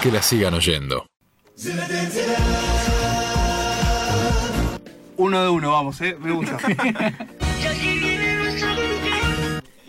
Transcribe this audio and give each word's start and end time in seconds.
que 0.00 0.10
la 0.10 0.22
sigan 0.22 0.54
oyendo. 0.54 1.06
Uno 5.16 5.42
de 5.42 5.48
uno, 5.50 5.72
vamos, 5.72 6.00
¿eh? 6.00 6.16
Me 6.18 6.32
gusta. 6.32 6.56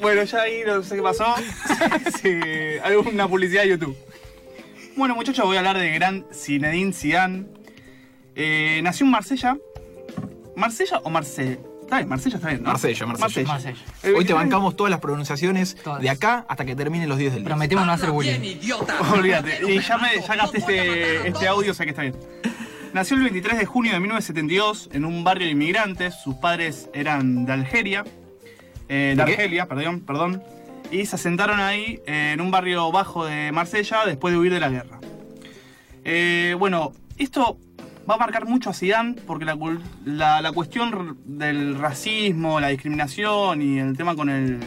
bueno, 0.01 0.23
ya 0.23 0.41
ahí 0.41 0.63
no 0.65 0.83
sé 0.83 0.97
qué 0.97 1.01
pasó. 1.01 1.33
sí, 2.21 2.29
hay 2.83 2.95
una 2.95 3.27
publicidad 3.29 3.63
de 3.63 3.69
YouTube. 3.69 3.95
Bueno, 4.97 5.15
muchachos, 5.15 5.45
voy 5.45 5.55
a 5.55 5.59
hablar 5.59 5.77
de 5.77 5.91
gran 5.91 6.25
Zinedine 6.33 6.91
Zidane. 6.91 7.45
Eh, 8.35 8.81
nació 8.83 9.05
en 9.05 9.11
Marsella. 9.11 9.57
¿Marsella 10.57 10.99
o 11.03 11.09
Marsella? 11.09 11.57
Está 11.91 11.97
bien, 11.97 12.07
Marsella 12.07 12.35
está 12.37 12.47
bien, 12.47 12.63
¿no? 12.63 12.69
Marsella, 12.69 13.05
Marsella. 13.05 13.47
Marsella. 13.49 13.77
Hoy 14.17 14.23
te 14.23 14.31
bancamos 14.31 14.77
todas 14.77 14.91
las 14.91 15.01
pronunciaciones 15.01 15.75
Todas. 15.75 16.01
de 16.01 16.09
acá 16.09 16.45
hasta 16.47 16.63
que 16.63 16.73
terminen 16.73 17.09
los 17.09 17.17
10 17.17 17.33
del 17.33 17.41
día. 17.41 17.49
Prometemos 17.49 17.85
no 17.85 17.91
hacer 17.91 18.11
bullying. 18.11 18.39
Olvídate. 19.13 19.59
Y 19.69 19.81
ya, 19.81 19.97
me, 19.97 20.07
ya 20.25 20.35
gasté 20.37 20.59
este, 20.59 21.27
este 21.27 21.47
audio, 21.49 21.71
o 21.71 21.73
sea 21.73 21.85
que 21.85 21.89
está 21.89 22.03
bien. 22.03 22.15
Nació 22.93 23.17
el 23.17 23.23
23 23.23 23.57
de 23.57 23.65
junio 23.65 23.91
de 23.91 23.99
1972 23.99 24.89
en 24.93 25.03
un 25.03 25.25
barrio 25.25 25.47
de 25.47 25.51
inmigrantes. 25.51 26.15
Sus 26.23 26.35
padres 26.35 26.89
eran 26.93 27.43
de 27.43 27.51
Algeria. 27.51 28.05
eh, 28.87 29.13
de 29.17 29.21
¿De 29.21 29.25
qué? 29.25 29.33
Argelia, 29.33 29.65
perdón, 29.65 29.99
perdón. 29.99 30.41
Y 30.91 31.05
se 31.07 31.17
asentaron 31.17 31.59
ahí 31.59 31.99
eh, 32.05 32.31
en 32.35 32.39
un 32.39 32.51
barrio 32.51 32.89
bajo 32.93 33.25
de 33.25 33.51
Marsella 33.51 34.05
después 34.05 34.33
de 34.33 34.39
huir 34.39 34.53
de 34.53 34.61
la 34.61 34.69
guerra. 34.69 34.97
Eh, 36.05 36.55
bueno, 36.57 36.93
esto 37.17 37.57
va 38.09 38.15
a 38.15 38.17
marcar 38.17 38.45
mucho 38.45 38.69
a 38.69 38.73
Zidane 38.73 39.15
porque 39.27 39.45
la, 39.45 39.55
cul- 39.55 39.81
la- 40.05 40.41
la 40.41 40.51
cuestión 40.51 41.17
del 41.25 41.77
racismo, 41.77 42.59
la 42.59 42.67
discriminación 42.69 43.61
y 43.61 43.79
el 43.79 43.95
tema 43.97 44.15
con 44.15 44.29
el 44.29 44.59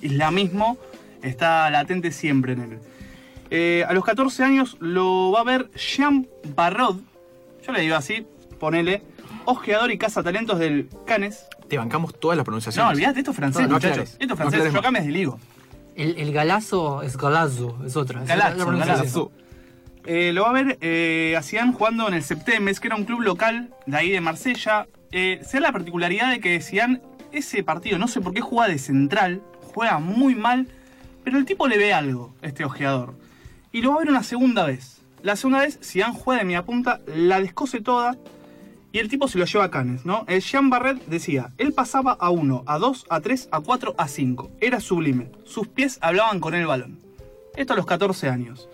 islamismo 0.00 0.78
está 1.22 1.70
latente 1.70 2.12
siempre 2.12 2.52
en 2.52 2.60
él. 2.62 2.78
Eh, 3.50 3.84
a 3.86 3.92
los 3.92 4.04
14 4.04 4.44
años 4.44 4.76
lo 4.80 5.30
va 5.32 5.40
a 5.40 5.44
ver 5.44 5.70
Jean 5.72 6.26
Barrod, 6.56 6.96
yo 7.66 7.72
le 7.72 7.80
digo 7.82 7.96
así, 7.96 8.26
ponele, 8.58 9.02
ojeador 9.44 9.90
y 9.92 9.98
cazatalentos 9.98 10.58
del 10.58 10.88
Canes. 11.06 11.46
Te 11.68 11.78
bancamos 11.78 12.18
todas 12.18 12.36
las 12.36 12.44
pronunciaciones. 12.44 12.86
No, 12.86 12.92
olvídate, 12.92 13.20
esto 13.20 13.30
es 13.30 13.36
francés, 13.36 13.62
No 13.68 13.74
muchachos. 13.74 13.92
aclares, 13.92 14.12
Esto 14.12 14.24
es 14.24 14.28
no 14.30 14.36
francés, 14.36 14.72
yo 14.72 14.78
acá 14.78 14.90
me 14.90 15.00
desligo. 15.00 15.38
El, 15.96 16.16
el 16.18 16.32
galazo 16.32 17.02
es 17.02 17.16
galazo, 17.16 17.78
es 17.84 17.96
otra. 17.96 18.22
es 18.22 18.28
Galazo, 18.28 18.72
la 18.72 18.86
galazo. 18.86 19.32
Eh, 20.04 20.32
lo 20.32 20.42
va 20.42 20.50
a 20.50 20.52
ver 20.52 20.78
eh, 20.80 21.36
a 21.38 21.42
Zidane 21.42 21.72
jugando 21.72 22.08
en 22.08 22.14
el 22.14 22.22
Septemes, 22.22 22.80
que 22.80 22.88
era 22.88 22.96
un 22.96 23.04
club 23.04 23.20
local 23.20 23.72
de 23.86 23.96
ahí 23.96 24.10
de 24.10 24.20
Marsella. 24.20 24.86
Eh, 25.12 25.40
se 25.44 25.58
da 25.58 25.68
la 25.68 25.72
particularidad 25.72 26.30
de 26.30 26.40
que 26.40 26.60
Zidane, 26.60 27.00
ese 27.30 27.62
partido, 27.62 27.98
no 27.98 28.08
sé 28.08 28.20
por 28.20 28.34
qué 28.34 28.40
juega 28.40 28.68
de 28.68 28.78
central, 28.78 29.42
juega 29.74 29.98
muy 29.98 30.34
mal, 30.34 30.68
pero 31.24 31.38
el 31.38 31.44
tipo 31.44 31.68
le 31.68 31.78
ve 31.78 31.92
algo, 31.92 32.34
este 32.42 32.64
ojeador. 32.64 33.14
Y 33.70 33.82
lo 33.82 33.90
va 33.90 33.96
a 33.96 33.98
ver 34.00 34.08
una 34.08 34.22
segunda 34.22 34.66
vez. 34.66 35.00
La 35.22 35.36
segunda 35.36 35.60
vez, 35.60 35.78
Zidane 35.82 36.18
juega 36.18 36.40
de 36.40 36.46
media 36.46 36.64
punta, 36.64 37.00
la 37.06 37.40
descose 37.40 37.80
toda, 37.80 38.16
y 38.92 38.98
el 38.98 39.08
tipo 39.08 39.26
se 39.26 39.38
lo 39.38 39.46
lleva 39.46 39.64
a 39.64 39.70
Canes, 39.70 40.04
¿no? 40.04 40.24
El 40.28 40.42
Jean 40.42 40.68
Barret 40.68 41.02
decía, 41.06 41.52
él 41.56 41.72
pasaba 41.72 42.12
a 42.12 42.28
1, 42.28 42.64
a 42.66 42.78
2, 42.78 43.06
a 43.08 43.20
3, 43.20 43.48
a 43.50 43.60
4, 43.60 43.94
a 43.96 44.06
5. 44.06 44.50
Era 44.60 44.80
sublime. 44.80 45.30
Sus 45.44 45.66
pies 45.66 45.98
hablaban 46.02 46.40
con 46.40 46.54
el 46.54 46.66
balón. 46.66 46.98
Esto 47.56 47.72
a 47.72 47.76
los 47.76 47.86
14 47.86 48.28
años. 48.28 48.68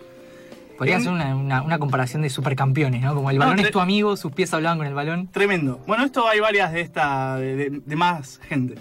Podría 0.79 0.95
En- 0.95 1.03
ser 1.03 1.11
una, 1.11 1.35
una- 1.35 1.61
una 1.61 1.77
comparación 1.77 2.21
de 2.23 2.29
supercampeones, 2.31 3.01
¿no? 3.01 3.13
Como 3.13 3.29
el 3.29 3.37
balón 3.37 3.59
es 3.59 3.69
tu 3.69 3.79
amigo, 3.79 4.17
sus 4.17 4.31
pies 4.31 4.51
hablaban 4.53 4.77
con 4.79 4.87
el 4.87 4.93
balón. 4.95 5.27
Tremendo. 5.27 5.79
Bueno, 5.85 6.05
esto 6.05 6.27
hay 6.27 6.39
varias 6.39 6.71
de 6.73 6.81
esta, 6.81 7.35
de, 7.35 7.55
de- 7.55 7.81
de 7.85 7.95
más 7.95 8.39
gente. 8.47 8.75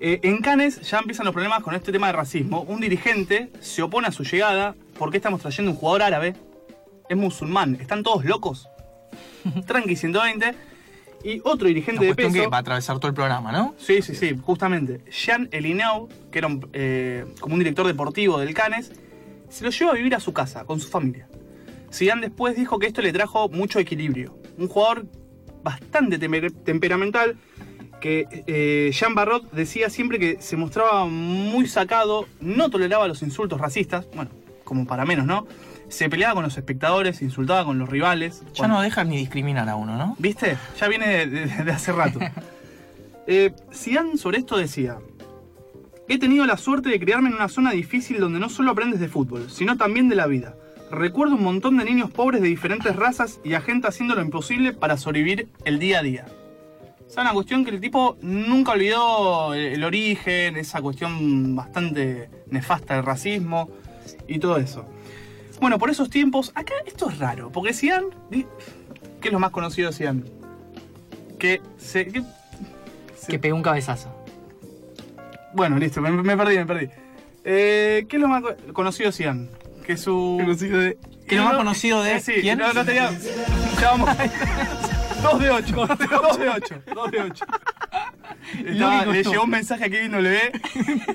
Eh, 0.00 0.20
en 0.22 0.38
Cannes 0.38 0.80
ya 0.88 0.98
empiezan 1.00 1.26
los 1.26 1.32
problemas 1.34 1.62
con 1.62 1.74
este 1.74 1.92
tema 1.92 2.06
de 2.06 2.12
racismo. 2.14 2.62
Un 2.62 2.80
dirigente 2.80 3.50
se 3.60 3.82
opone 3.82 4.08
a 4.08 4.12
su 4.12 4.24
llegada 4.24 4.74
porque 4.98 5.16
estamos 5.18 5.40
trayendo 5.42 5.72
un 5.72 5.76
jugador 5.76 6.02
árabe. 6.02 6.34
Es 7.08 7.16
musulmán. 7.16 7.76
¿Están 7.80 8.02
todos 8.02 8.24
locos? 8.24 8.68
Tranqui 9.66 9.96
120. 9.96 10.54
Y 11.24 11.40
otro 11.44 11.68
dirigente 11.68 12.04
de 12.04 12.14
peso. 12.16 12.32
que 12.32 12.46
va 12.48 12.56
a 12.56 12.60
atravesar 12.60 12.96
todo 12.98 13.08
el 13.08 13.14
programa, 13.14 13.52
¿no? 13.52 13.74
Sí, 13.78 14.02
sí, 14.02 14.14
sí, 14.16 14.36
justamente. 14.42 15.00
Jean 15.10 15.48
Elineu, 15.52 16.08
que 16.32 16.38
era 16.38 16.48
un, 16.48 16.68
eh, 16.72 17.24
como 17.40 17.54
un 17.54 17.58
director 17.60 17.86
deportivo 17.86 18.38
del 18.40 18.54
Canes, 18.54 18.90
se 19.52 19.64
lo 19.64 19.70
lleva 19.70 19.90
a 19.92 19.94
vivir 19.94 20.14
a 20.14 20.20
su 20.20 20.32
casa, 20.32 20.64
con 20.64 20.80
su 20.80 20.88
familia. 20.88 21.28
Zidane 21.92 22.22
después 22.22 22.56
dijo 22.56 22.78
que 22.78 22.86
esto 22.86 23.02
le 23.02 23.12
trajo 23.12 23.48
mucho 23.50 23.78
equilibrio. 23.78 24.36
Un 24.58 24.68
jugador 24.68 25.06
bastante 25.62 26.18
temperamental, 26.18 27.36
que 28.00 28.26
eh, 28.48 28.90
Jean 28.92 29.14
Barrot 29.14 29.52
decía 29.52 29.88
siempre 29.90 30.18
que 30.18 30.38
se 30.40 30.56
mostraba 30.56 31.04
muy 31.06 31.68
sacado, 31.68 32.26
no 32.40 32.70
toleraba 32.70 33.06
los 33.06 33.22
insultos 33.22 33.60
racistas, 33.60 34.06
bueno, 34.16 34.30
como 34.64 34.86
para 34.86 35.04
menos, 35.04 35.26
¿no? 35.26 35.46
Se 35.88 36.08
peleaba 36.08 36.34
con 36.34 36.42
los 36.44 36.56
espectadores, 36.56 37.18
se 37.18 37.24
insultaba 37.26 37.64
con 37.66 37.78
los 37.78 37.88
rivales. 37.88 38.42
Ya 38.54 38.66
no 38.66 38.80
dejan 38.80 39.10
ni 39.10 39.18
discriminar 39.18 39.68
a 39.68 39.76
uno, 39.76 39.96
¿no? 39.98 40.16
¿Viste? 40.18 40.56
Ya 40.80 40.88
viene 40.88 41.06
de, 41.06 41.26
de- 41.26 41.64
de 41.64 41.70
hace 41.72 41.92
rato. 41.92 42.18
Eh, 43.28 43.52
Zidane 43.72 44.16
sobre 44.18 44.38
esto 44.38 44.56
decía: 44.56 44.98
He 46.08 46.18
tenido 46.18 46.44
la 46.46 46.56
suerte 46.56 46.88
de 46.88 46.98
criarme 47.00 47.28
en 47.28 47.36
una 47.36 47.48
zona 47.48 47.70
difícil 47.72 48.18
donde 48.18 48.38
no 48.40 48.48
solo 48.48 48.70
aprendes 48.72 49.00
de 49.00 49.08
fútbol, 49.08 49.50
sino 49.50 49.76
también 49.76 50.08
de 50.08 50.16
la 50.16 50.26
vida. 50.26 50.54
Recuerdo 50.90 51.36
un 51.36 51.42
montón 51.44 51.78
de 51.78 51.84
niños 51.84 52.10
pobres 52.10 52.42
de 52.42 52.48
diferentes 52.48 52.94
razas 52.96 53.40
y 53.44 53.54
a 53.54 53.60
gente 53.60 53.88
haciendo 53.88 54.14
lo 54.14 54.20
imposible 54.22 54.72
para 54.74 54.96
sobrevivir 54.98 55.48
el 55.64 55.78
día 55.78 56.00
a 56.00 56.02
día. 56.02 56.26
Sea, 57.08 57.22
una 57.22 57.32
cuestión 57.32 57.64
que 57.64 57.70
el 57.70 57.80
tipo 57.80 58.16
nunca 58.22 58.72
olvidó 58.72 59.54
el, 59.54 59.60
el 59.74 59.84
origen, 59.84 60.56
esa 60.56 60.82
cuestión 60.82 61.54
bastante 61.54 62.28
nefasta 62.50 62.94
del 62.96 63.04
racismo 63.04 63.70
y 64.28 64.38
todo 64.38 64.56
eso. 64.58 64.86
Bueno, 65.60 65.78
por 65.78 65.88
esos 65.90 66.10
tiempos, 66.10 66.52
acá 66.54 66.74
esto 66.84 67.08
es 67.08 67.18
raro, 67.18 67.50
porque 67.52 67.72
Zidane, 67.72 68.08
¿qué 68.30 69.28
es 69.28 69.32
lo 69.32 69.38
más 69.38 69.50
conocido 69.50 69.90
de 69.90 69.96
Zidane? 69.96 70.22
Que 71.38 71.60
se... 71.78 72.06
que- 72.06 72.22
se- 73.16 73.30
Que 73.30 73.38
pegó 73.38 73.56
un 73.56 73.62
cabezazo. 73.62 74.14
Bueno, 75.54 75.78
listo, 75.78 76.00
me, 76.00 76.10
me 76.10 76.36
perdí, 76.36 76.56
me 76.56 76.66
perdí. 76.66 76.88
Eh, 77.44 78.06
¿Qué 78.08 78.16
es 78.16 78.22
lo 78.22 78.28
más 78.28 78.42
co- 78.42 78.54
conocido 78.72 79.10
de 79.10 79.16
Zidane? 79.16 79.48
Que 79.86 79.96
su... 79.96 80.38
Conocido 80.40 80.78
de- 80.78 80.96
¿Qué 81.26 81.34
es 81.34 81.40
lo 81.40 81.46
más 81.46 81.56
conocido 81.56 82.02
de 82.02 82.16
Eh, 82.16 82.20
sí, 82.20 82.34
quién? 82.40 82.58
No, 82.58 82.72
no 82.72 82.84
tenía... 82.84 83.10
Ya 83.80 83.90
vamos. 83.90 84.10
Dos 85.22 85.38
de 85.40 85.50
ocho, 85.50 85.76
dos 85.86 85.98
de 86.38 86.48
ocho, 86.48 86.82
dos 86.92 87.10
de 87.12 87.20
ocho. 87.20 87.44
Estaba- 88.66 89.04
le 89.06 89.22
llegó 89.22 89.44
un 89.44 89.50
mensaje 89.50 89.84
a 89.84 89.88
Kevin 89.88 90.10
W 90.10 90.52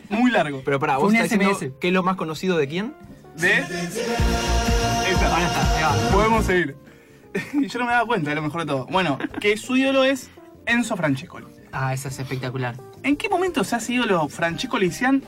muy 0.09 0.31
largo. 0.31 0.61
Pero 0.63 0.79
para 0.79 0.93
Fue 0.95 1.03
vos 1.03 1.09
un 1.11 1.15
estás 1.17 1.31
diciendo 1.37 1.57
SMS. 1.59 1.73
¿qué 1.81 1.87
es 1.89 1.93
lo 1.93 2.03
más 2.03 2.15
conocido 2.15 2.57
de 2.57 2.67
quién? 2.69 2.93
De... 3.35 3.53
Ahora 3.53 5.45
está, 5.45 5.77
ahí 5.77 5.83
va. 5.83 6.09
Podemos 6.11 6.45
seguir. 6.45 6.75
Yo 7.67 7.79
no 7.79 7.85
me 7.85 7.91
daba 7.91 8.05
cuenta, 8.05 8.29
de 8.29 8.35
lo 8.37 8.41
mejor 8.43 8.61
de 8.61 8.67
todo. 8.67 8.85
Bueno, 8.87 9.17
que 9.41 9.57
su 9.57 9.75
ídolo 9.75 10.03
es 10.05 10.29
Enzo 10.65 10.95
Francescoli. 10.95 11.45
Ah, 11.72 11.94
eso 11.94 12.07
es 12.07 12.19
espectacular. 12.19 12.75
¿En 13.03 13.16
qué 13.16 13.29
momento 13.29 13.63
se 13.63 13.75
hace 13.75 13.94
ídolo 13.94 14.28
Francescoli 14.28 14.88
y 14.88 14.91
Zidane? 14.91 15.22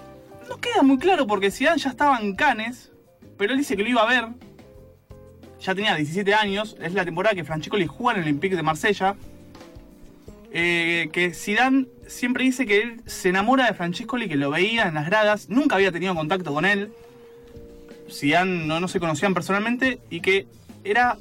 No 0.47 0.57
queda 0.57 0.81
muy 0.81 0.97
claro 0.97 1.27
porque 1.27 1.51
Zidane 1.51 1.79
ya 1.79 1.89
estaba 1.89 2.17
en 2.19 2.35
Cannes, 2.35 2.91
pero 3.37 3.53
él 3.53 3.59
dice 3.59 3.75
que 3.75 3.83
lo 3.83 3.89
iba 3.89 4.01
a 4.01 4.07
ver. 4.07 4.27
Ya 5.61 5.75
tenía 5.75 5.95
17 5.95 6.33
años, 6.33 6.77
es 6.81 6.93
la 6.93 7.05
temporada 7.05 7.35
que 7.35 7.43
Francescoli 7.43 7.85
juega 7.85 8.13
en 8.13 8.23
el 8.23 8.29
Olympique 8.29 8.55
de 8.55 8.63
Marsella. 8.63 9.15
Eh, 10.51 11.09
que 11.13 11.33
Zidane 11.33 11.85
siempre 12.07 12.43
dice 12.43 12.65
que 12.65 12.81
él 12.81 13.01
se 13.05 13.29
enamora 13.29 13.67
de 13.67 13.73
Francescoli, 13.73 14.27
que 14.27 14.35
lo 14.35 14.49
veía 14.49 14.87
en 14.87 14.95
las 14.95 15.05
gradas, 15.05 15.49
nunca 15.49 15.75
había 15.75 15.91
tenido 15.91 16.15
contacto 16.15 16.53
con 16.53 16.65
él. 16.65 16.91
Zidane 18.09 18.65
no, 18.65 18.79
no 18.79 18.87
se 18.87 18.99
conocían 18.99 19.33
personalmente 19.33 19.99
y 20.09 20.21
que 20.21 20.47
era 20.83 21.17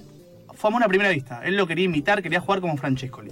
fue 0.58 0.70
a 0.74 0.88
primera 0.88 1.10
vista. 1.10 1.40
Él 1.44 1.56
lo 1.56 1.66
quería 1.66 1.84
imitar, 1.84 2.20
quería 2.20 2.40
jugar 2.40 2.60
como 2.60 2.76
Francescoli. 2.76 3.30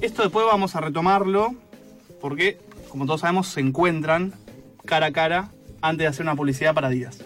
Esto 0.00 0.22
después 0.22 0.46
vamos 0.46 0.76
a 0.76 0.80
retomarlo 0.80 1.54
porque, 2.20 2.58
como 2.88 3.06
todos 3.06 3.22
sabemos, 3.22 3.48
se 3.48 3.60
encuentran 3.60 4.32
cara 4.84 5.06
a 5.06 5.12
cara 5.12 5.50
antes 5.82 6.04
de 6.04 6.06
hacer 6.06 6.22
una 6.22 6.36
publicidad 6.36 6.74
para 6.74 6.88
Adidas 6.88 7.18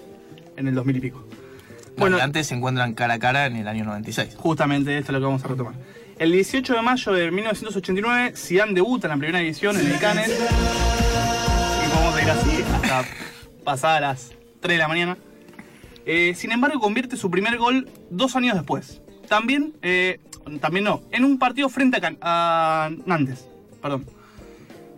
en 0.57 0.69
el 0.69 0.75
2000 0.75 0.97
y 0.97 1.01
pico. 1.01 1.19
Bueno, 1.97 2.17
Bueno, 2.17 2.19
antes 2.23 2.47
se 2.47 2.55
encuentran 2.55 2.95
cara 2.95 3.15
a 3.15 3.19
cara 3.19 3.47
en 3.47 3.57
el 3.57 3.69
año 3.69 3.85
96. 3.85 4.37
justamente 4.37 4.97
esto 4.97 5.13
es 5.13 5.15
lo 5.15 5.19
que 5.21 5.27
vamos 5.27 5.45
a 5.45 5.49
retomar. 5.49 5.75
El 6.19 6.33
18 6.33 6.75
de 6.75 6.83
mayo 6.83 7.13
de 7.13 7.31
1989, 7.31 8.33
Zidane 8.37 8.73
debuta 8.75 9.07
en 9.07 9.11
la 9.11 9.17
primera 9.17 9.39
división 9.41 9.79
en 9.79 9.87
el 9.91 9.99
Canes. 9.99 10.29
Y 10.29 11.95
vamos 11.95 12.15
a 12.15 12.23
ir 12.23 12.31
así 12.31 12.65
hasta 12.75 13.05
pasadas 13.65 14.01
las 14.01 14.31
3 14.61 14.75
de 14.75 14.79
la 14.79 14.89
mañana. 14.89 15.17
Eh, 16.07 16.35
sin 16.37 16.53
embargo, 16.53 16.81
convierte 16.81 17.17
su 17.17 17.31
primer 17.31 17.59
gol 17.59 17.89
dos 18.11 18.35
años 18.37 18.55
después. 18.55 19.01
También, 19.33 19.73
eh, 19.81 20.21
también 20.61 20.85
no, 20.85 21.01
en 21.11 21.25
un 21.25 21.39
partido 21.39 21.71
frente 21.71 21.97
a, 21.97 22.01
Can- 22.03 22.19
a 22.21 22.91
Nantes. 23.07 23.49
Perdón. 23.81 24.05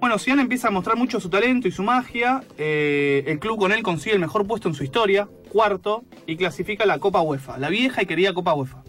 Bueno, 0.00 0.18
Zidane 0.18 0.42
empieza 0.42 0.66
a 0.66 0.70
mostrar 0.72 0.96
mucho 0.96 1.20
su 1.20 1.28
talento 1.30 1.68
y 1.68 1.70
su 1.70 1.84
magia. 1.84 2.42
Eh, 2.58 3.22
el 3.28 3.38
club 3.38 3.60
con 3.60 3.70
él 3.70 3.84
consigue 3.84 4.14
el 4.16 4.20
mejor 4.20 4.44
puesto 4.44 4.68
en 4.68 4.74
su 4.74 4.82
historia, 4.82 5.28
cuarto, 5.50 6.02
y 6.26 6.34
clasifica 6.36 6.84
la 6.84 6.98
Copa 6.98 7.20
UEFA, 7.22 7.58
la 7.58 7.68
vieja 7.68 8.02
y 8.02 8.06
querida 8.06 8.34
Copa 8.34 8.54
UEFA. 8.54 8.82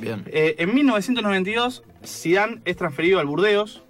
Bien. 0.00 0.22
Eh, 0.28 0.54
en 0.58 0.72
1992, 0.72 1.82
Zidane 2.06 2.60
es 2.64 2.76
transferido 2.76 3.18
al 3.18 3.26
Burdeos. 3.26 3.82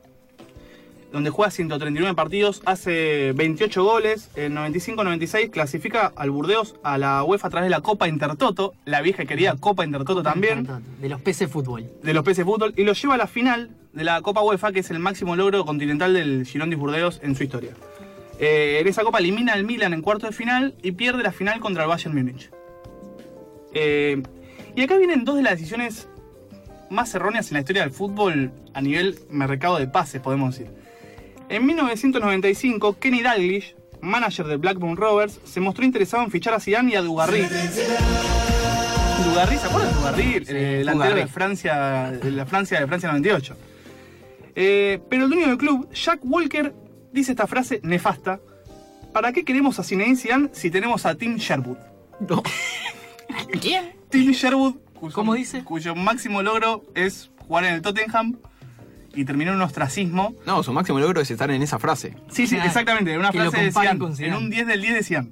Donde 1.13 1.31
juega 1.31 1.51
139 1.51 2.15
partidos, 2.15 2.63
hace 2.67 3.33
28 3.35 3.83
goles, 3.83 4.31
en 4.37 4.55
95-96 4.55 5.51
clasifica 5.51 6.13
al 6.15 6.31
Burdeos 6.31 6.77
a 6.83 6.99
la 6.99 7.25
UEFA 7.25 7.49
a 7.49 7.51
través 7.51 7.67
de 7.67 7.71
la 7.71 7.81
Copa 7.81 8.09
Intertoto, 8.09 8.75
la 8.85 9.01
vieja 9.01 9.23
y 9.23 9.27
querida 9.27 9.57
Copa 9.57 9.85
Intertoto 9.85 10.23
también, 10.23 10.69
De 11.01 11.09
los 11.09 11.21
PC 11.21 11.49
Fútbol. 11.49 11.87
de 12.03 12.15
los 12.15 12.25
PC 12.25 12.45
Fútbol, 12.45 12.75
y 12.77 12.85
lo 12.85 12.93
lleva 12.93 13.15
a 13.15 13.19
la 13.19 13.27
final 13.27 13.71
de 13.93 14.05
la 14.05 14.21
Copa 14.21 14.43
UEFA, 14.43 14.73
que 14.73 14.81
es 14.81 14.91
el 14.91 14.99
máximo 14.99 15.35
logro 15.35 15.65
continental 15.65 16.13
del 16.13 16.45
Girondins 16.47 16.81
Burdeos 16.81 17.21
en 17.23 17.35
su 17.35 17.43
historia. 17.43 17.71
Eh, 18.39 18.79
en 18.81 18.87
esa 18.87 19.03
copa 19.03 19.19
elimina 19.19 19.53
al 19.53 19.65
Milan 19.65 19.93
en 19.93 20.03
cuarto 20.03 20.27
de 20.27 20.33
final 20.33 20.75
y 20.83 20.93
pierde 20.93 21.23
la 21.25 21.33
final 21.33 21.59
contra 21.59 21.83
el 21.83 21.89
Bayern 21.89 22.15
Múnich. 22.15 22.51
Eh, 23.75 24.23
y 24.77 24.83
acá 24.83 24.97
vienen 24.97 25.25
dos 25.25 25.37
de 25.37 25.43
las 25.43 25.55
decisiones 25.55 26.09
más 26.91 27.13
erróneas 27.15 27.51
en 27.51 27.55
la 27.55 27.61
historia 27.61 27.83
del 27.83 27.91
fútbol 27.91 28.53
a 28.75 28.81
nivel 28.81 29.19
mercado 29.31 29.79
de 29.79 29.89
pases, 29.89 30.21
podemos 30.21 30.57
decir. 30.57 30.73
En 31.49 31.65
1995, 31.65 32.99
Kenny 32.99 33.23
Dalglish, 33.23 33.75
manager 34.01 34.47
del 34.47 34.59
Blackburn 34.59 34.97
Rovers, 34.97 35.41
se 35.45 35.61
mostró 35.61 35.85
interesado 35.85 36.23
en 36.23 36.31
fichar 36.31 36.55
a 36.55 36.61
Zidane 36.61 36.93
y 36.93 36.97
a 36.97 37.03
Dugarry. 37.03 37.43
Dugarry, 39.25 39.57
¿se 39.57 39.67
acuerdan 39.67 39.91
de 39.93 39.99
Dugarry? 39.99 40.35
el 40.35 40.45
delantero 40.45 40.93
Dugarry. 40.95 41.21
de 41.23 41.27
Francia, 41.27 42.11
de 42.11 42.31
la 42.31 42.47
Francia 42.47 42.81
de 42.81 42.87
Francia 42.87 43.09
98. 43.09 43.57
Eh, 44.55 45.01
pero 45.09 45.25
el 45.25 45.31
dueño 45.31 45.47
del 45.49 45.57
club, 45.57 45.89
Jack 45.93 46.21
Walker, 46.23 46.75
dice 47.13 47.33
esta 47.33 47.47
frase 47.47 47.81
nefasta. 47.83 48.41
¿Para 49.13 49.33
qué 49.33 49.45
queremos 49.45 49.79
a 49.79 49.85
Zinedine 49.85 50.17
Zidane 50.17 50.49
si 50.53 50.71
tenemos 50.71 51.07
a 51.07 51.15
Tim 51.15 51.37
Sherwood? 51.37 51.79
No. 52.29 52.43
¿Quién? 53.61 53.95
Tim 54.11 54.33
Sherwood, 54.33 54.75
cuyo, 54.93 55.15
¿Cómo 55.15 55.35
dice? 55.35 55.65
cuyo 55.65 55.95
máximo 55.95 56.43
logro 56.43 56.85
es 56.95 57.31
jugar 57.47 57.65
en 57.65 57.75
el 57.75 57.83
Tottenham 57.83 58.37
y 59.19 59.25
terminó 59.25 59.51
en 59.51 59.57
un 59.57 59.63
ostracismo. 59.63 60.37
No, 60.47 60.63
su 60.63 60.73
máximo 60.73 61.01
logro 61.01 61.21
es 61.21 61.29
estar 61.29 61.51
en 61.51 61.61
esa 61.61 61.81
frase. 61.81 62.15
Sí, 62.31 62.47
sí, 62.47 62.57
exactamente, 62.57 63.13
en 63.13 63.19
una 63.19 63.33
que 63.33 63.39
lo 63.39 63.51
frase 63.51 63.65
de 63.65 63.73
Zidane, 63.73 64.15
Zidane. 64.15 64.27
en 64.29 64.35
un 64.45 64.49
10 64.49 64.67
del 64.69 64.81
10 64.81 64.95
de 64.95 65.03
Zidane. 65.03 65.29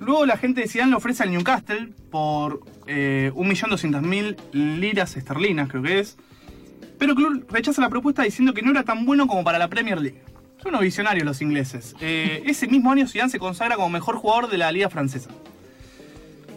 Luego 0.00 0.26
la 0.26 0.36
gente 0.36 0.60
de 0.60 0.68
Zidane 0.68 0.90
le 0.90 0.96
ofrece 0.96 1.22
al 1.22 1.30
Newcastle 1.30 1.88
por 2.10 2.60
eh, 2.86 3.32
1.200.000 3.34 4.36
liras 4.52 5.16
esterlinas, 5.16 5.70
creo 5.70 5.82
que 5.82 6.00
es. 6.00 6.18
Pero 6.98 7.12
el 7.12 7.16
club 7.16 7.46
rechaza 7.50 7.80
la 7.80 7.88
propuesta 7.88 8.22
diciendo 8.22 8.52
que 8.52 8.60
no 8.60 8.70
era 8.70 8.82
tan 8.82 9.06
bueno 9.06 9.26
como 9.26 9.44
para 9.44 9.58
la 9.58 9.68
Premier 9.68 9.98
League. 9.98 10.22
Son 10.58 10.68
unos 10.72 10.82
visionarios 10.82 11.24
los 11.24 11.40
ingleses. 11.40 11.96
Eh, 12.02 12.42
ese 12.46 12.66
mismo 12.66 12.92
año 12.92 13.08
Zidane 13.08 13.30
se 13.30 13.38
consagra 13.38 13.76
como 13.76 13.88
mejor 13.88 14.16
jugador 14.16 14.50
de 14.50 14.58
la 14.58 14.70
liga 14.72 14.90
francesa. 14.90 15.30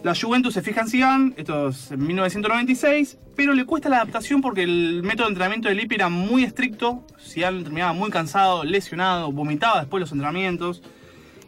La 0.04 0.14
Juventus 0.14 0.52
se 0.54 0.60
fija 0.60 0.82
en 0.82 0.88
Zidane, 0.88 1.32
esto 1.38 1.68
es 1.68 1.90
en 1.90 2.06
1996, 2.06 3.16
pero 3.34 3.54
le 3.54 3.64
cuesta 3.64 3.88
la 3.88 3.96
adaptación 3.96 4.42
porque 4.42 4.62
el 4.62 5.02
método 5.02 5.26
de 5.26 5.30
entrenamiento 5.32 5.68
de 5.70 5.74
Lippi 5.74 5.94
era 5.94 6.10
muy 6.10 6.44
estricto. 6.44 7.02
Zidane 7.18 7.62
terminaba 7.62 7.94
muy 7.94 8.10
cansado, 8.10 8.64
lesionado, 8.64 9.32
vomitaba 9.32 9.80
después 9.80 9.98
de 9.98 10.02
los 10.02 10.12
entrenamientos. 10.12 10.82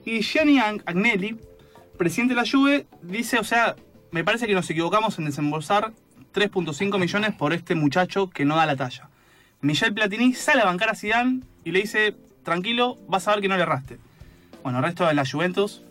Y 0.07 0.23
Gianni 0.23 0.57
Ag- 0.59 0.83
Agnelli, 0.87 1.37
presidente 1.99 2.35
de 2.35 2.41
la 2.41 2.49
Juve, 2.51 2.87
dice, 3.03 3.39
o 3.39 3.45
sea, 3.45 3.77
me 4.11 4.25
parece 4.25 4.47
que 4.47 4.55
nos 4.55 4.71
equivocamos 4.71 5.19
en 5.19 5.27
desembolsar 5.27 5.93
3.5 6.35 6.99
millones 6.99 7.35
por 7.35 7.53
este 7.53 7.75
muchacho 7.75 8.31
que 8.31 8.47
no 8.47 8.57
da 8.57 8.65
la 8.65 8.77
talla. 8.77 9.11
Michel 9.61 9.93
Platini 9.93 10.33
sale 10.33 10.63
a 10.63 10.65
bancar 10.65 10.89
a 10.89 10.95
Zidane 10.95 11.41
y 11.63 11.73
le 11.73 11.81
dice, 11.83 12.17
tranquilo, 12.43 12.97
vas 13.07 13.29
a 13.29 13.33
ver 13.33 13.43
que 13.43 13.49
no 13.49 13.57
le 13.57 13.63
erraste. 13.65 13.99
Bueno, 14.63 14.79
el 14.79 14.85
resto 14.85 15.07
de 15.07 15.13
la 15.13 15.27
Juventus 15.31 15.83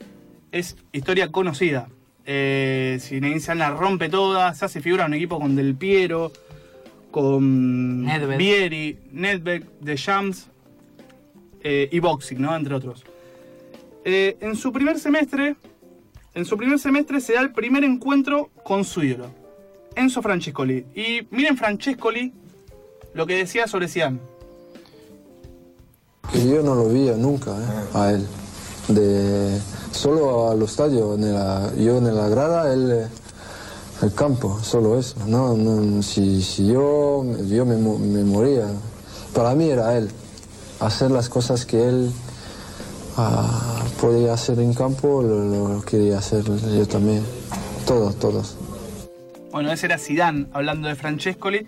es 0.51 0.77
historia 0.93 1.31
conocida. 1.31 1.89
Eh, 2.25 2.97
Zinedine 2.99 3.39
Zidane 3.39 3.59
la 3.59 3.71
rompe 3.71 4.09
toda, 4.09 4.53
se 4.53 4.65
hace 4.65 4.81
figura 4.81 5.05
un 5.05 5.13
equipo 5.13 5.39
con 5.39 5.55
Del 5.55 5.75
Piero, 5.75 6.31
con 7.11 8.03
Nedved. 8.03 8.37
Vieri, 8.37 8.99
Nedved, 9.11 9.63
Deschamps 9.79 10.47
eh, 11.61 11.87
y 11.91 11.99
Boxing, 11.99 12.41
¿no? 12.41 12.55
Entre 12.55 12.73
otros. 12.73 13.05
Eh, 14.03 14.37
en 14.41 14.55
su 14.55 14.71
primer 14.73 14.99
semestre, 14.99 15.55
en 16.33 16.45
su 16.45 16.57
primer 16.57 16.77
semestre 16.77 17.21
se 17.21 17.33
da 17.33 17.41
el 17.41 17.53
primer 17.53 17.83
encuentro 17.83 18.49
con 18.63 18.83
su 18.83 19.03
ídolo, 19.03 19.31
Enzo 19.95 20.21
Francescoli. 20.21 20.85
Y 20.93 21.27
miren 21.31 21.57
Francescoli 21.57 22.33
lo 23.13 23.25
que 23.25 23.35
decía 23.35 23.67
sobre 23.67 23.87
Zidane. 23.87 24.19
Que 26.31 26.47
yo 26.47 26.61
no 26.63 26.75
lo 26.75 26.89
veía 26.89 27.15
nunca 27.15 27.51
eh, 27.51 27.97
a 27.97 28.11
él. 28.11 28.27
De, 28.89 29.59
solo 29.95 30.49
a 30.49 30.55
los 30.55 30.71
estadios, 30.71 31.17
en 31.19 31.83
yo 31.83 31.97
en 31.97 32.15
la 32.15 32.27
grada, 32.29 32.73
él 32.73 33.07
el 34.01 34.13
campo, 34.13 34.59
solo 34.61 34.99
eso. 34.99 35.15
No, 35.25 35.55
no, 35.55 36.01
si, 36.03 36.41
yo, 36.67 37.23
yo 37.47 37.65
me, 37.65 37.77
mo- 37.77 37.97
me 37.97 38.23
moría. 38.23 38.67
Para 39.33 39.55
mí 39.55 39.69
era 39.69 39.97
él. 39.97 40.09
Hacer 40.79 41.11
las 41.11 41.29
cosas 41.29 41.65
que 41.65 41.87
él 41.87 42.11
ah, 43.17 43.83
podía 44.01 44.33
hacer 44.33 44.59
en 44.59 44.73
campo, 44.73 45.21
lo, 45.21 45.81
quería 45.83 46.17
hacer 46.17 46.43
yo 46.43 46.85
también. 46.87 47.23
Todos, 47.87 48.15
todos. 48.17 48.57
Bueno, 49.51 49.71
ese 49.71 49.85
era 49.85 49.97
Zidane 49.97 50.47
hablando 50.51 50.87
de 50.89 50.95
Francescoli. 50.95 51.65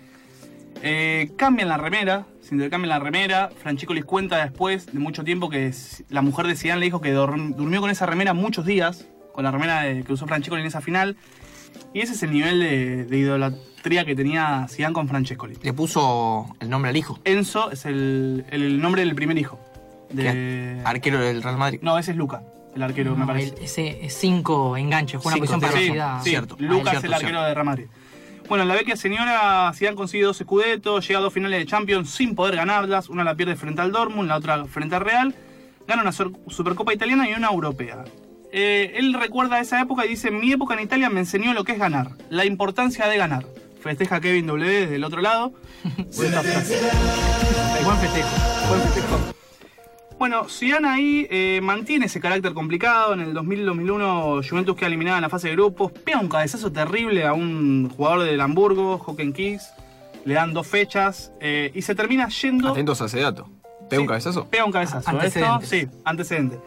Eh, 0.82 1.32
cambian 1.36 1.68
la 1.68 1.78
remera, 1.78 2.26
se 2.48 2.54
intercambian 2.54 2.88
la 2.88 2.98
remera. 2.98 3.50
Francescoli 3.62 4.02
cuenta 4.02 4.42
después 4.42 4.86
de 4.86 4.98
mucho 4.98 5.22
tiempo 5.24 5.48
que 5.50 5.72
la 6.08 6.22
mujer 6.22 6.46
de 6.46 6.56
Zidane 6.56 6.80
le 6.80 6.86
dijo 6.86 7.00
que 7.00 7.12
durmió 7.12 7.80
con 7.80 7.90
esa 7.90 8.06
remera 8.06 8.32
muchos 8.34 8.64
días, 8.64 9.06
con 9.32 9.44
la 9.44 9.50
remera 9.50 9.82
de- 9.82 10.02
que 10.04 10.12
usó 10.12 10.26
Francescoli 10.26 10.62
en 10.62 10.68
esa 10.68 10.80
final. 10.80 11.16
Y 11.92 12.00
ese 12.00 12.14
es 12.14 12.22
el 12.22 12.32
nivel 12.32 12.60
de, 12.60 13.04
de 13.04 13.18
idolatría 13.18 14.04
que 14.04 14.14
tenía 14.14 14.66
Zidane 14.68 14.94
con 14.94 15.08
Francescoli. 15.08 15.56
Le 15.62 15.72
puso 15.72 16.46
el 16.60 16.70
nombre 16.70 16.90
al 16.90 16.96
hijo. 16.96 17.18
Enzo 17.24 17.70
es 17.70 17.84
el, 17.86 18.44
el 18.50 18.80
nombre 18.80 19.04
del 19.04 19.14
primer 19.14 19.36
hijo. 19.38 19.60
De... 20.10 20.22
que 20.22 20.80
Arquero 20.84 21.18
del 21.20 21.42
Real 21.42 21.58
Madrid. 21.58 21.80
No, 21.82 21.98
ese 21.98 22.12
es 22.12 22.16
Luca, 22.16 22.42
el 22.74 22.82
arquero, 22.82 23.14
me 23.14 23.26
parece. 23.26 23.54
el- 23.58 23.62
ese 23.64 24.08
5 24.08 24.76
enganche, 24.78 25.18
juega 25.18 25.36
una 25.36 25.46
Cinco, 25.46 25.60
posición 25.60 25.60
sí, 25.60 25.76
parecida. 25.90 26.20
Sí, 26.22 26.30
Cierto. 26.30 26.56
Lucas 26.58 26.82
Cierto, 26.92 26.98
es 26.98 27.04
el 27.04 27.12
arquero 27.12 27.28
cierto. 27.30 27.44
de 27.48 27.54
Real 27.54 27.66
Madrid. 27.66 27.86
Bueno, 28.48 28.62
en 28.62 28.68
la 28.68 28.76
vecchia 28.76 28.96
señora 28.96 29.70
Zidane 29.74 29.94
consigue 29.94 30.24
dos 30.24 30.40
escudetos, 30.40 31.06
llega 31.06 31.18
a 31.18 31.22
dos 31.22 31.34
finales 31.34 31.58
de 31.58 31.66
Champions 31.66 32.08
sin 32.08 32.34
poder 32.34 32.56
ganarlas. 32.56 33.10
Una 33.10 33.22
la 33.22 33.34
pierde 33.34 33.56
frente 33.56 33.82
al 33.82 33.92
Dortmund, 33.92 34.26
la 34.26 34.36
otra 34.36 34.64
frente 34.64 34.96
al 34.96 35.02
Real. 35.02 35.34
Gana 35.86 36.00
una 36.00 36.12
Supercopa 36.12 36.94
italiana 36.94 37.28
y 37.28 37.34
una 37.34 37.48
europea. 37.48 38.04
Eh, 38.50 38.94
él 38.96 39.12
recuerda 39.12 39.60
esa 39.60 39.80
época 39.80 40.06
y 40.06 40.08
dice, 40.08 40.30
mi 40.30 40.50
época 40.50 40.72
en 40.72 40.80
Italia 40.80 41.10
me 41.10 41.20
enseñó 41.20 41.52
lo 41.52 41.64
que 41.64 41.72
es 41.72 41.78
ganar, 41.78 42.12
la 42.30 42.46
importancia 42.46 43.06
de 43.06 43.18
ganar. 43.18 43.44
Festeja 43.82 44.18
Kevin 44.20 44.46
W 44.46 44.80
desde 44.80 44.96
el 44.96 45.04
otro 45.04 45.20
lado. 45.20 45.52
Buen 46.16 46.32
festejo. 46.32 46.80
Buen 47.84 47.98
festejo. 47.98 49.37
Bueno, 50.18 50.48
Zidane 50.48 50.88
ahí 50.88 51.26
eh, 51.30 51.60
mantiene 51.62 52.06
ese 52.06 52.20
carácter 52.20 52.52
complicado. 52.52 53.14
En 53.14 53.20
el 53.20 53.34
2000-2001 53.34 54.48
Juventus 54.48 54.74
queda 54.76 54.88
eliminada 54.88 55.18
en 55.18 55.22
la 55.22 55.28
fase 55.28 55.48
de 55.48 55.54
grupos. 55.54 55.92
Pega 55.92 56.18
un 56.18 56.28
cabezazo 56.28 56.72
terrible 56.72 57.24
a 57.24 57.32
un 57.34 57.88
jugador 57.88 58.24
del 58.24 58.40
Hamburgo, 58.40 59.00
Hocken 59.06 59.32
Kicks. 59.32 59.72
Le 60.24 60.34
dan 60.34 60.52
dos 60.52 60.66
fechas 60.66 61.32
eh, 61.40 61.70
y 61.72 61.82
se 61.82 61.94
termina 61.94 62.28
yendo... 62.28 62.70
Atentos 62.70 63.00
a 63.00 63.06
ese 63.06 63.20
dato. 63.20 63.48
¿Pega 63.88 63.90
Sí, 63.90 63.96
un 63.98 64.06
cabezazo? 64.06 64.48
Pega 64.48 64.64
un 64.64 64.72
cabezazo. 64.72 65.08
Antecedentes. 65.08 65.72
Esto, 65.72 65.92
sí, 65.92 65.98
antecedente. 66.04 66.58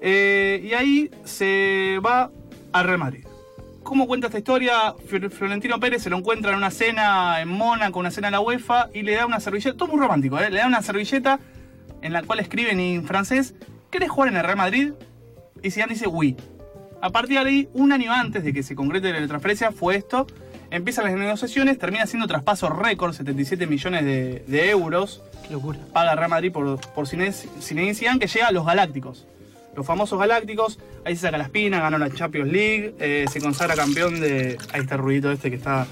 Eh, 0.00 0.62
y 0.64 0.72
ahí 0.72 1.10
se 1.24 2.00
va 2.04 2.30
al 2.72 2.84
Real 2.86 2.98
Madrid. 2.98 3.26
¿Cómo 3.82 4.06
cuenta 4.06 4.28
esta 4.28 4.38
historia? 4.38 4.94
Florentino 5.06 5.78
Pérez 5.78 6.02
se 6.02 6.10
lo 6.10 6.16
encuentra 6.16 6.52
en 6.52 6.56
una 6.56 6.70
cena 6.70 7.40
en 7.42 7.48
Mónaco, 7.48 7.98
una 7.98 8.10
cena 8.10 8.28
en 8.28 8.32
la 8.32 8.40
UEFA, 8.40 8.88
y 8.94 9.02
le 9.02 9.16
da 9.16 9.26
una 9.26 9.38
servilleta, 9.40 9.76
todo 9.76 9.88
muy 9.88 9.98
romántico, 10.00 10.38
¿eh? 10.38 10.50
le 10.50 10.60
da 10.60 10.66
una 10.66 10.82
servilleta 10.82 11.38
en 12.02 12.12
la 12.12 12.22
cual 12.22 12.40
escribe 12.40 12.70
en 12.72 13.04
francés, 13.04 13.54
¿querés 13.90 14.10
jugar 14.10 14.30
en 14.30 14.36
el 14.38 14.44
Real 14.44 14.56
Madrid? 14.56 14.92
Y 15.62 15.70
Zidane 15.70 15.94
dice, 15.94 16.06
oui. 16.06 16.36
A 17.02 17.10
partir 17.10 17.38
de 17.38 17.48
ahí, 17.48 17.68
un 17.72 17.92
año 17.92 18.12
antes 18.12 18.44
de 18.44 18.52
que 18.52 18.62
se 18.62 18.74
concrete 18.74 19.12
la 19.12 19.26
transferencia, 19.26 19.72
fue 19.72 19.96
esto. 19.96 20.26
Empiezan 20.70 21.04
las 21.06 21.14
negociaciones, 21.14 21.78
termina 21.78 22.06
siendo 22.06 22.26
traspaso 22.28 22.68
récord, 22.68 23.12
77 23.14 23.66
millones 23.66 24.04
de, 24.04 24.44
de 24.46 24.70
euros 24.70 25.22
Qué 25.46 25.54
locura. 25.54 25.78
paga 25.92 26.14
Real 26.14 26.30
Madrid 26.30 26.52
por, 26.52 26.78
por 26.92 27.06
Zine- 27.06 27.32
Zinedine 27.32 27.94
Zidane, 27.94 28.18
que 28.20 28.26
llega 28.28 28.48
a 28.48 28.52
los 28.52 28.64
Galácticos. 28.64 29.26
Los 29.74 29.86
famosos 29.86 30.18
Galácticos, 30.18 30.78
ahí 31.04 31.16
se 31.16 31.22
saca 31.22 31.38
la 31.38 31.44
espina, 31.44 31.80
ganó 31.80 31.98
la 31.98 32.10
Champions 32.10 32.52
League, 32.52 32.94
eh, 33.00 33.24
se 33.30 33.40
consagra 33.40 33.74
campeón 33.74 34.20
de... 34.20 34.58
Ahí 34.72 34.82
está 34.82 34.94
el 34.96 35.00
ruidito 35.00 35.32
este 35.32 35.48
que 35.50 35.56
está... 35.56 35.86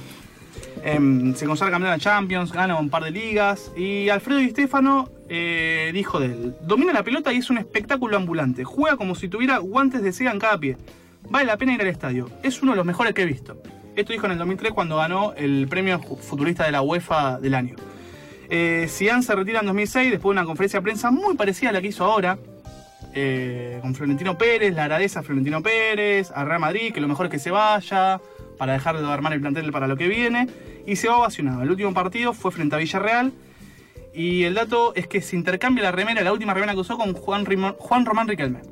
em, 0.85 1.35
se 1.35 1.47
consagra 1.47 1.73
campeón 1.73 1.93
de 1.93 1.97
la 1.97 2.03
Champions, 2.03 2.53
gana 2.53 2.77
un 2.79 2.91
par 2.91 3.03
de 3.05 3.11
ligas. 3.11 3.73
Y 3.77 4.09
Alfredo 4.11 4.39
Di 4.41 4.51
Stefano 4.51 5.09
eh, 5.29 5.91
dijo 5.93 6.21
de 6.21 6.27
él, 6.27 6.55
domina 6.63 6.93
la 6.93 7.03
pelota 7.03 7.33
y 7.33 7.39
es 7.39 7.51
un 7.51 7.59
espectáculo 7.59 8.17
ambulante. 8.17 8.65
Juega 8.65 8.97
como 8.97 9.15
si 9.15 9.29
tuviera 9.29 9.59
guantes 9.59 10.03
de 10.03 10.13
seda 10.13 10.33
en 10.33 10.39
cada 10.39 10.59
pie. 10.59 10.77
Vale 11.29 11.47
la 11.47 11.57
pena 11.57 11.75
ir 11.75 11.81
al 11.83 11.89
estadio. 11.89 12.31
Es 12.43 12.63
uno 12.63 12.73
de 12.73 12.77
los 12.77 12.87
mejores 12.87 13.15
que 13.15 13.23
he 13.23 13.27
visto. 13.27 13.61
Esto 13.97 14.13
dijo 14.13 14.27
en 14.27 14.33
el 14.33 14.39
2003 14.39 14.73
cuando 14.73 14.97
ganó 14.97 15.35
el 15.35 15.67
premio 15.69 15.99
futurista 15.99 16.65
de 16.65 16.73
la 16.73 16.83
UEFA 16.83 17.39
del 17.41 17.55
año. 17.55 17.77
Eh, 18.49 18.87
se 18.89 19.35
retira 19.35 19.61
en 19.61 19.67
2006 19.67 20.11
después 20.11 20.35
de 20.35 20.41
una 20.41 20.47
conferencia 20.47 20.79
de 20.81 20.85
prensa 20.85 21.11
muy 21.11 21.37
parecida 21.37 21.71
a 21.71 21.73
la 21.73 21.81
que 21.81 21.89
hizo 21.89 22.05
ahora. 22.05 22.39
eh, 23.15 23.79
con 23.83 23.95
Florentino 23.95 24.39
Pérez, 24.39 24.75
le 24.75 24.81
agradece 24.81 25.19
a 25.19 25.23
Florentino 25.23 25.63
Pérez, 25.63 26.31
a 26.33 26.45
Real 26.45 26.61
Madrid, 26.61 26.93
que 26.93 27.01
lo 27.01 27.09
mejor 27.09 27.27
es 27.27 27.33
que 27.33 27.39
se 27.39 27.51
vaya, 27.51 28.21
para 28.59 28.75
dejar 28.75 28.99
de 28.99 29.07
armar 29.07 29.33
el 29.33 29.41
plantel 29.41 29.73
para 29.73 29.89
lo 29.89 29.97
que 29.97 30.09
viene, 30.09 30.47
y 30.87 30.97
se 30.97 31.09
va 31.09 31.19
ovacionado. 31.19 31.63
El 31.63 31.71
último 31.71 31.93
partido 31.95 32.33
fue 32.33 32.53
frente 32.53 32.77
a 32.77 32.79
Villarreal, 32.79 33.33
Y 34.19 34.43
el 34.43 34.55
dato 34.55 34.97
es 34.97 35.07
que 35.07 35.23
se 35.23 35.37
intercambia 35.37 35.85
la 35.85 35.93
remera, 35.93 36.23
la 36.23 36.33
última 36.33 36.53
remera 36.53 36.73
que 36.73 36.81
usó 36.81 36.99
con 36.99 37.15
Juan, 37.15 37.47
Juan 37.79 38.05
Román 38.05 38.27
Riquelme. 38.27 38.63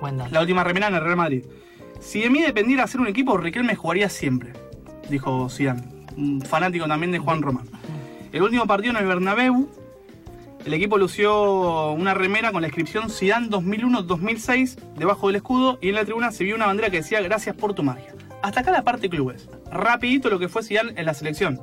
Buen 0.00 0.18
dato. 0.18 0.32
La 0.32 0.40
última 0.40 0.64
remera 0.64 0.88
en 0.88 0.96
el 0.96 1.04
Real 1.04 1.16
Madrid. 1.16 1.44
Si 2.00 2.22
de 2.22 2.28
mí 2.28 2.42
dependiera 2.42 2.82
hacer 2.82 3.00
un 3.00 3.06
equipo, 3.06 3.36
Riquelme 3.36 3.76
jugaría 3.76 4.08
siempre, 4.08 4.52
dijo 5.08 5.48
Zidane, 5.48 5.84
un 6.16 6.42
fanático 6.42 6.88
también 6.88 7.12
de 7.12 7.20
Juan 7.20 7.40
Román. 7.40 7.68
El 8.32 8.42
último 8.42 8.66
partido 8.66 8.90
en 8.90 8.96
el 8.96 9.06
Bernabéu, 9.06 9.70
el 10.66 10.74
equipo 10.74 10.98
lució 10.98 11.92
una 11.92 12.12
remera 12.12 12.50
con 12.50 12.62
la 12.62 12.66
inscripción 12.66 13.10
Zidane 13.10 13.48
2001-2006 13.48 14.76
debajo 14.96 15.28
del 15.28 15.36
escudo 15.36 15.78
y 15.80 15.90
en 15.90 15.94
la 15.94 16.04
tribuna 16.04 16.32
se 16.32 16.42
vio 16.42 16.56
una 16.56 16.66
bandera 16.66 16.90
que 16.90 16.96
decía 16.96 17.20
gracias 17.20 17.54
por 17.54 17.74
tu 17.74 17.84
magia. 17.84 18.12
Hasta 18.42 18.58
acá 18.58 18.72
la 18.72 18.82
parte 18.82 19.08
clubes. 19.08 19.48
Rapidito 19.70 20.30
lo 20.30 20.40
que 20.40 20.48
fue 20.48 20.64
Zidane 20.64 20.94
en 20.96 21.06
la 21.06 21.14
selección. 21.14 21.60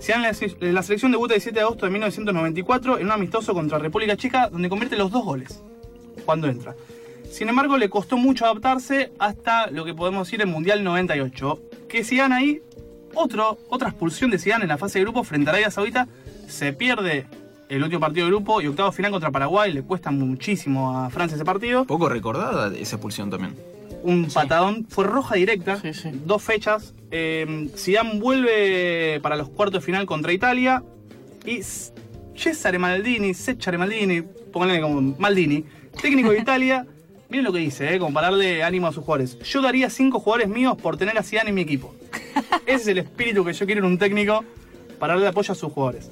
Zidane 0.00 0.28
en 0.28 0.56
la- 0.60 0.72
la 0.72 0.82
selección 0.82 1.12
debuta 1.12 1.34
el 1.34 1.40
7 1.40 1.58
de 1.58 1.64
agosto 1.64 1.86
de 1.86 1.90
1994 1.92 2.98
en 2.98 3.06
un 3.06 3.12
amistoso 3.12 3.52
contra 3.54 3.78
República 3.78 4.16
Checa 4.16 4.48
donde 4.48 4.68
convierte 4.68 4.96
los 4.96 5.10
dos 5.10 5.24
goles 5.24 5.62
cuando 6.24 6.48
entra. 6.48 6.74
Sin 7.30 7.48
embargo, 7.48 7.76
le 7.76 7.90
costó 7.90 8.16
mucho 8.16 8.44
adaptarse 8.46 9.12
hasta 9.18 9.70
lo 9.70 9.84
que 9.84 9.94
podemos 9.94 10.26
decir 10.26 10.40
el 10.40 10.46
Mundial 10.46 10.82
98. 10.84 11.60
Que 11.88 12.04
Zidane 12.04 12.34
ahí, 12.34 12.62
otro, 13.14 13.58
otra 13.68 13.88
expulsión 13.90 14.30
de 14.30 14.38
Zidane 14.38 14.64
en 14.64 14.68
la 14.68 14.78
fase 14.78 14.98
de 14.98 15.04
grupo 15.04 15.24
frente 15.24 15.50
a 15.50 15.52
Arabia 15.52 15.70
Saudita, 15.70 16.08
se 16.48 16.72
pierde 16.72 17.26
el 17.68 17.82
último 17.82 18.00
partido 18.00 18.24
de 18.26 18.30
grupo 18.32 18.62
y 18.62 18.66
octavo 18.66 18.92
final 18.92 19.10
contra 19.10 19.30
Paraguay, 19.30 19.72
le 19.72 19.82
cuesta 19.82 20.10
muchísimo 20.10 20.96
a 20.98 21.10
Francia 21.10 21.34
ese 21.36 21.44
partido. 21.44 21.84
Poco 21.84 22.08
recordada 22.08 22.68
esa 22.74 22.96
expulsión 22.96 23.28
también. 23.28 23.54
Un 24.02 24.28
patadón, 24.32 24.86
fue 24.88 25.04
roja 25.04 25.34
directa, 25.34 25.80
Sí, 25.80 25.92
sí. 25.92 26.10
dos 26.24 26.42
fechas. 26.42 26.94
Eh, 27.10 27.68
Zidane 27.76 28.18
vuelve 28.20 29.18
para 29.22 29.36
los 29.36 29.48
cuartos 29.48 29.80
de 29.82 29.86
final 29.86 30.06
contra 30.06 30.32
Italia 30.32 30.82
y 31.44 31.60
Cesare 32.36 32.78
Maldini, 32.78 33.34
Cesare 33.34 33.78
Maldini, 33.78 34.22
pónganle 34.52 34.80
como 34.80 35.00
Maldini, 35.18 35.64
técnico 36.00 36.30
de 36.30 36.38
Italia, 36.38 36.86
miren 37.28 37.44
lo 37.44 37.52
que 37.52 37.58
dice, 37.58 37.94
eh, 37.94 37.98
como 37.98 38.14
para 38.14 38.28
darle 38.28 38.62
ánimo 38.62 38.86
a 38.86 38.92
sus 38.92 39.04
jugadores. 39.04 39.38
Yo 39.40 39.60
daría 39.62 39.90
cinco 39.90 40.20
jugadores 40.20 40.48
míos 40.48 40.76
por 40.80 40.96
tener 40.96 41.18
a 41.18 41.22
Zidane 41.22 41.48
en 41.48 41.54
mi 41.56 41.62
equipo. 41.62 41.94
Ese 42.66 42.76
es 42.82 42.86
el 42.88 42.98
espíritu 42.98 43.44
que 43.44 43.52
yo 43.52 43.66
quiero 43.66 43.80
en 43.80 43.86
un 43.92 43.98
técnico 43.98 44.44
para 44.98 45.14
darle 45.14 45.28
apoyo 45.28 45.52
a 45.52 45.54
sus 45.56 45.72
jugadores. 45.72 46.10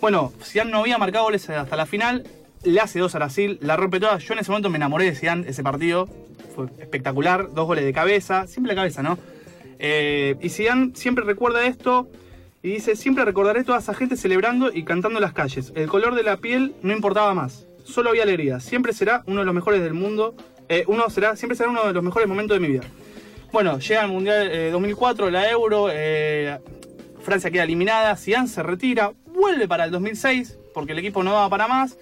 Bueno, 0.00 0.32
Zidane 0.42 0.70
no 0.70 0.78
había 0.78 0.96
marcado 0.96 1.24
goles 1.24 1.48
hasta 1.50 1.76
la 1.76 1.84
final, 1.84 2.24
le 2.64 2.80
hace 2.80 2.98
dos 2.98 3.14
a 3.14 3.18
Brasil, 3.18 3.58
la 3.60 3.76
rompe 3.76 4.00
toda. 4.00 4.18
Yo 4.18 4.34
en 4.34 4.40
ese 4.40 4.50
momento 4.50 4.70
me 4.70 4.76
enamoré 4.76 5.04
de 5.04 5.14
Zidane, 5.14 5.48
ese 5.48 5.62
partido, 5.62 6.08
fue 6.54 6.66
espectacular, 6.78 7.52
dos 7.52 7.66
goles 7.66 7.84
de 7.84 7.92
cabeza, 7.92 8.46
siempre 8.46 8.72
de 8.72 8.76
cabeza, 8.76 9.02
¿no? 9.02 9.18
Eh, 9.78 10.36
y 10.40 10.48
Zidane 10.48 10.92
siempre 10.94 11.24
recuerda 11.24 11.64
esto 11.66 12.08
y 12.62 12.70
dice, 12.70 12.96
siempre 12.96 13.24
recordaré 13.24 13.62
toda 13.62 13.78
esa 13.78 13.94
gente 13.94 14.16
celebrando 14.16 14.72
y 14.72 14.84
cantando 14.84 15.18
en 15.18 15.22
las 15.22 15.32
calles. 15.32 15.72
El 15.76 15.88
color 15.88 16.14
de 16.14 16.24
la 16.24 16.38
piel 16.38 16.74
no 16.82 16.92
importaba 16.92 17.32
más, 17.34 17.66
solo 17.84 18.10
había 18.10 18.24
alegría. 18.24 18.60
Siempre 18.60 18.92
será 18.92 19.22
uno 19.26 19.40
de 19.40 19.46
los 19.46 19.54
mejores 19.54 19.82
del 19.82 19.94
mundo, 19.94 20.34
eh, 20.68 20.84
uno 20.88 21.08
será, 21.10 21.36
siempre 21.36 21.56
será 21.56 21.70
uno 21.70 21.86
de 21.86 21.92
los 21.92 22.02
mejores 22.02 22.28
momentos 22.28 22.56
de 22.56 22.60
mi 22.60 22.72
vida. 22.72 22.84
Bueno, 23.52 23.78
llega 23.78 24.02
el 24.02 24.08
Mundial 24.08 24.50
eh, 24.50 24.70
2004, 24.70 25.30
la 25.30 25.50
Euro, 25.50 25.88
eh, 25.90 26.58
Francia 27.22 27.50
queda 27.50 27.62
eliminada, 27.62 28.14
Zidane 28.16 28.48
se 28.48 28.62
retira, 28.62 29.12
vuelve 29.26 29.66
para 29.66 29.84
el 29.84 29.90
2006, 29.90 30.58
porque 30.74 30.92
el 30.92 30.98
equipo 30.98 31.22
no 31.22 31.32
daba 31.32 31.48
para 31.48 31.66
más. 31.66 31.96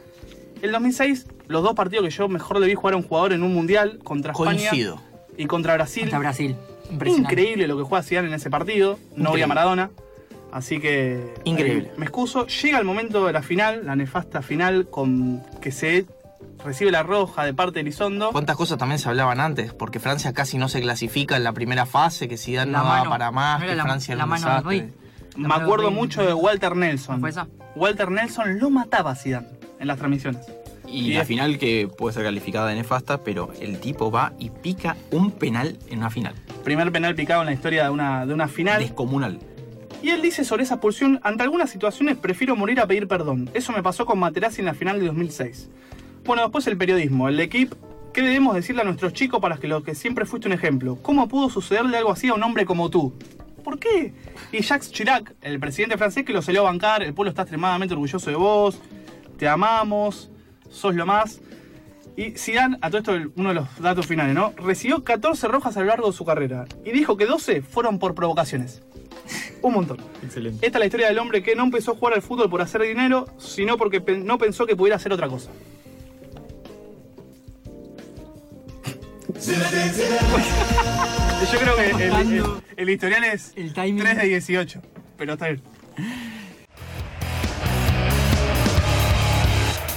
El 0.63 0.73
2006, 0.73 1.27
los 1.49 1.63
dos 1.63 1.75
partidos 1.75 2.05
que 2.05 2.11
yo 2.11 2.29
mejor 2.29 2.59
le 2.61 2.67
vi 2.67 2.75
jugar 2.75 2.95
a 2.95 2.97
un 2.97 3.03
jugador 3.03 3.33
en 3.33 3.43
un 3.43 3.53
Mundial, 3.55 3.99
contra 4.03 4.33
España 4.33 4.69
Coincido. 4.69 5.01
y 5.37 5.47
contra 5.47 5.75
Brasil. 5.75 6.03
Contra 6.05 6.19
Brasil. 6.19 6.57
Increíble 6.91 7.67
lo 7.67 7.77
que 7.77 7.83
juega 7.83 8.03
Zidane 8.03 8.29
en 8.29 8.35
ese 8.35 8.49
partido. 8.51 8.99
No 9.17 9.31
voy 9.31 9.43
a. 9.43 9.47
Maradona. 9.47 9.91
Así 10.53 10.81
que. 10.81 11.35
Increíble. 11.45 11.89
eh, 11.89 11.95
me 11.99 12.05
excuso. 12.05 12.47
Llega 12.47 12.79
el 12.79 12.85
momento 12.85 13.27
de 13.27 13.33
la 13.33 13.43
final, 13.43 13.85
la 13.85 13.97
nefasta 13.97 14.41
final, 14.43 14.89
con 14.89 15.43
que 15.61 15.73
se 15.73 16.07
recibe 16.65 16.91
la 16.91 17.03
roja 17.03 17.45
de 17.45 17.53
parte 17.53 17.75
de 17.75 17.81
Elizondo. 17.81 18.31
¿Cuántas 18.33 18.57
cosas 18.57 18.79
también 18.79 18.99
se 18.99 19.09
hablaban 19.09 19.41
antes? 19.41 19.73
Porque 19.75 19.99
Francia 20.01 20.33
casi 20.33 20.57
no 20.59 20.69
se 20.69 20.81
clasifica 20.81 21.37
en 21.37 21.45
la 21.45 21.53
primera 21.53 21.85
fase, 21.87 22.29
que 22.29 22.37
Zidane 22.39 22.71
La 22.73 22.79
no 22.79 22.85
daba 22.85 22.99
mano. 22.99 23.11
para 23.11 23.31
más, 23.31 23.59
¿No 23.59 23.65
era 23.65 23.73
que 23.73 23.77
la- 23.77 23.83
Francia 23.85 24.17
la 24.17 24.27
mano? 24.27 24.63
Me 25.37 25.55
acuerdo 25.55 25.91
mucho 25.91 26.25
de 26.25 26.33
Walter 26.33 26.75
Nelson. 26.77 27.17
¿No 27.17 27.21
fue 27.21 27.31
esa? 27.31 27.47
Walter 27.75 28.11
Nelson 28.11 28.59
lo 28.59 28.71
mataba 28.71 29.11
a 29.11 29.15
Zidane 29.17 29.49
en 29.81 29.87
las 29.87 29.99
transmisiones. 29.99 30.47
Y 30.89 31.11
Y 31.11 31.15
la 31.15 31.23
es- 31.23 31.29
final 31.29 31.59
que 31.59 31.89
puede 31.89 32.15
ser 32.15 32.23
calificada 32.25 32.69
de 32.69 32.77
nefasta, 32.77 33.23
pero 33.25 33.51
el 33.61 33.79
tipo 33.81 34.11
va 34.11 34.33
y 34.39 34.51
pica 34.51 34.97
un 35.11 35.33
penal 35.33 35.77
en 35.91 35.99
una 35.99 36.11
final. 36.11 36.35
Primer 36.65 36.93
penal 36.93 37.15
picado 37.15 37.41
en 37.43 37.47
la 37.47 37.53
historia 37.53 37.85
de 37.85 37.91
una, 37.91 38.25
de 38.27 38.35
una 38.35 38.47
final. 38.49 38.81
Descomunal. 38.81 39.39
Y 40.03 40.11
él 40.11 40.23
dice 40.23 40.45
sobre 40.45 40.63
esa 40.63 40.75
expulsión, 40.75 41.19
ante 41.25 41.43
algunas 41.43 41.71
situaciones 41.71 42.17
prefiero 42.17 42.55
morir 42.55 42.79
a 42.81 42.87
pedir 42.87 43.09
perdón. 43.09 43.51
Eso 43.55 43.73
me 43.73 43.83
pasó 43.83 44.07
con 44.07 44.19
Materazzi 44.19 44.61
en 44.61 44.67
la 44.67 44.75
final 44.75 45.01
de 45.01 45.07
2006. 45.07 45.69
Bueno, 46.25 46.43
después 46.43 46.67
el 46.69 46.77
periodismo, 46.77 47.29
el 47.29 47.41
equipo. 47.41 47.77
¿Qué 48.13 48.23
debemos 48.23 48.55
decirle 48.55 48.83
a 48.83 48.85
nuestros 48.85 49.13
chicos 49.13 49.41
para 49.41 49.57
que 49.59 49.69
lo 49.69 49.83
que 49.83 49.95
siempre 49.95 50.25
fuiste 50.25 50.49
un 50.49 50.55
ejemplo? 50.55 50.97
¿Cómo 51.03 51.29
pudo 51.29 51.51
sucederle 51.51 51.99
algo 51.99 52.13
así 52.13 52.29
a 52.29 52.35
un 52.35 52.43
hombre 52.43 52.65
como 52.65 52.89
tú? 52.91 53.13
¿Por 53.65 53.79
qué? 53.79 54.13
Y 54.53 54.63
Jacques 54.63 54.91
Chirac, 54.93 55.35
el 55.43 55.59
presidente 55.59 55.99
francés 55.99 56.25
que 56.25 56.33
lo 56.33 56.41
salió 56.41 56.61
a 56.63 56.65
bancar, 56.71 57.03
el 57.03 57.13
pueblo 57.13 57.31
está 57.31 57.43
extremadamente 57.43 57.95
orgulloso 57.95 58.31
de 58.31 58.37
vos, 58.37 58.79
te 59.39 59.49
amamos, 59.49 60.31
sos 60.71 60.95
lo 60.95 61.07
más. 61.07 61.41
Y 62.17 62.31
Zidane, 62.33 62.79
a 62.81 62.89
todo 62.89 62.99
esto 62.99 63.13
uno 63.37 63.51
de 63.51 63.55
los 63.57 63.69
datos 63.81 64.07
finales, 64.07 64.35
¿no? 64.35 64.53
Recibió 64.57 65.05
14 65.05 65.49
rojas 65.49 65.77
a 65.77 65.81
lo 65.81 65.87
largo 65.87 66.11
de 66.11 66.17
su 66.17 66.25
carrera 66.25 66.65
y 66.85 66.91
dijo 66.93 67.17
que 67.19 67.27
12 67.27 67.61
fueron 67.63 67.99
por 67.99 68.15
provocaciones. 68.15 68.83
Un 69.61 69.75
montón. 69.75 69.99
Excelente. 70.23 70.65
Esta 70.65 70.79
es 70.79 70.81
la 70.81 70.87
historia 70.87 71.09
del 71.09 71.19
hombre 71.19 71.43
que 71.43 71.55
no 71.57 71.65
empezó 71.65 71.93
a 71.93 71.97
jugar 71.97 72.15
al 72.15 72.23
fútbol 72.23 72.49
por 72.49 72.63
hacer 72.63 72.81
dinero, 72.83 73.27
sino 73.39 73.77
porque 73.77 74.01
pe- 74.01 74.19
no 74.19 74.39
pensó 74.39 74.67
que 74.67 74.77
pudiera 74.77 74.97
hacer 74.97 75.13
otra 75.13 75.29
cosa. 75.29 75.51
Yo 81.53 81.59
creo 81.61 81.77
que 81.77 81.91
el, 81.91 82.01
el- 82.01 82.43
el 82.77 82.91
historial 82.91 83.25
es 83.25 83.53
El 83.57 83.73
timing. 83.73 84.03
3 84.03 84.17
de 84.19 84.25
18, 84.27 84.83
pero 85.17 85.33
está 85.35 85.47
bien. 85.49 85.63